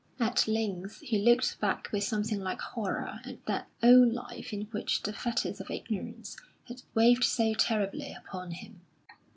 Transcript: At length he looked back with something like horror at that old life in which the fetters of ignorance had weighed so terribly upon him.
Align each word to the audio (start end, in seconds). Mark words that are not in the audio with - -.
At 0.19 0.47
length 0.47 1.01
he 1.01 1.19
looked 1.19 1.59
back 1.59 1.91
with 1.91 2.03
something 2.03 2.39
like 2.39 2.59
horror 2.59 3.21
at 3.23 3.45
that 3.45 3.67
old 3.83 4.13
life 4.15 4.51
in 4.51 4.63
which 4.71 5.03
the 5.03 5.13
fetters 5.13 5.61
of 5.61 5.69
ignorance 5.69 6.37
had 6.67 6.81
weighed 6.95 7.23
so 7.23 7.53
terribly 7.53 8.11
upon 8.11 8.49
him. 8.49 8.81